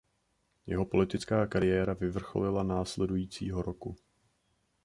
Jeho 0.67 0.85
politická 0.85 1.47
kariéra 1.47 1.93
vyvrcholila 1.93 2.63
následujícího 2.63 3.61
roku. 3.61 3.95